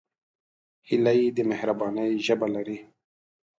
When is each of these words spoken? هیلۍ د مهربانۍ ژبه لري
هیلۍ 0.89 1.21
د 1.37 1.39
مهربانۍ 1.51 2.11
ژبه 2.25 2.47
لري 2.55 2.77